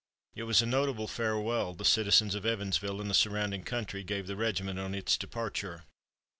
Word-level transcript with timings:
It 0.33 0.45
was 0.45 0.63
a 0.63 0.65
notable 0.65 1.07
farewell 1.07 1.75
the 1.75 1.85
citizens 1.85 2.33
of 2.33 2.43
Evansville 2.43 2.99
and 3.01 3.07
the 3.07 3.13
surrounding 3.13 3.63
country 3.63 4.03
gave 4.03 4.25
the 4.25 4.35
regiment 4.35 4.79
on 4.79 4.95
its 4.95 5.15
departure. 5.15 5.83